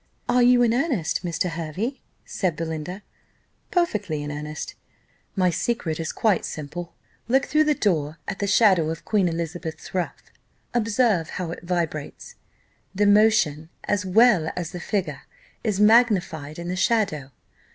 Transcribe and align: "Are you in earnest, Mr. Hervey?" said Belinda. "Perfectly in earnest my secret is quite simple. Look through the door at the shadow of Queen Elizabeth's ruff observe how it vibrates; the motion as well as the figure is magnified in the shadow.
"Are 0.27 0.41
you 0.41 0.63
in 0.63 0.73
earnest, 0.73 1.23
Mr. 1.23 1.47
Hervey?" 1.47 2.01
said 2.25 2.55
Belinda. 2.55 3.03
"Perfectly 3.69 4.23
in 4.23 4.31
earnest 4.31 4.73
my 5.35 5.51
secret 5.51 5.99
is 5.99 6.11
quite 6.11 6.43
simple. 6.43 6.95
Look 7.27 7.45
through 7.45 7.65
the 7.65 7.75
door 7.75 8.17
at 8.27 8.39
the 8.39 8.47
shadow 8.47 8.89
of 8.89 9.05
Queen 9.05 9.29
Elizabeth's 9.29 9.93
ruff 9.93 10.31
observe 10.73 11.29
how 11.29 11.51
it 11.51 11.61
vibrates; 11.61 12.33
the 12.95 13.05
motion 13.05 13.69
as 13.83 14.03
well 14.03 14.49
as 14.55 14.71
the 14.71 14.79
figure 14.79 15.21
is 15.63 15.79
magnified 15.79 16.57
in 16.57 16.67
the 16.67 16.75
shadow. 16.75 17.29